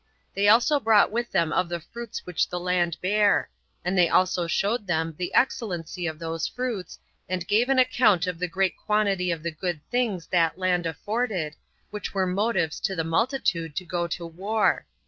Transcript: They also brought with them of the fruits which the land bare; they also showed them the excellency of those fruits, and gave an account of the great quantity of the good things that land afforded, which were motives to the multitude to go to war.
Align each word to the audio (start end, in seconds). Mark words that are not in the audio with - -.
They 0.33 0.47
also 0.49 0.79
brought 0.79 1.11
with 1.11 1.29
them 1.31 1.53
of 1.53 1.69
the 1.69 1.79
fruits 1.79 2.25
which 2.25 2.49
the 2.49 2.59
land 2.59 2.97
bare; 3.03 3.51
they 3.85 4.09
also 4.09 4.47
showed 4.47 4.87
them 4.87 5.13
the 5.15 5.31
excellency 5.35 6.07
of 6.07 6.17
those 6.17 6.47
fruits, 6.47 6.97
and 7.29 7.45
gave 7.47 7.69
an 7.69 7.77
account 7.77 8.25
of 8.25 8.39
the 8.39 8.47
great 8.47 8.75
quantity 8.75 9.29
of 9.29 9.43
the 9.43 9.51
good 9.51 9.79
things 9.91 10.25
that 10.31 10.57
land 10.57 10.87
afforded, 10.87 11.55
which 11.91 12.15
were 12.15 12.25
motives 12.25 12.79
to 12.79 12.95
the 12.95 13.03
multitude 13.03 13.75
to 13.75 13.85
go 13.85 14.07
to 14.07 14.25
war. 14.25 14.87